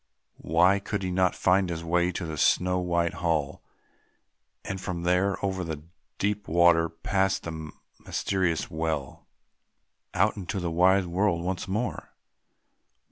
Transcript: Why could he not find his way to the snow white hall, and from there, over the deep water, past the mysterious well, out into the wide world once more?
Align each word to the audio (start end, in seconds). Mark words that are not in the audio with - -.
Why 0.41 0.79
could 0.79 1.03
he 1.03 1.11
not 1.11 1.35
find 1.35 1.69
his 1.69 1.83
way 1.83 2.11
to 2.11 2.25
the 2.25 2.35
snow 2.35 2.79
white 2.79 3.13
hall, 3.13 3.61
and 4.65 4.81
from 4.81 5.03
there, 5.03 5.37
over 5.45 5.63
the 5.63 5.83
deep 6.17 6.47
water, 6.47 6.89
past 6.89 7.43
the 7.43 7.69
mysterious 8.03 8.71
well, 8.71 9.27
out 10.15 10.35
into 10.37 10.59
the 10.59 10.71
wide 10.71 11.05
world 11.05 11.43
once 11.43 11.67
more? 11.67 12.15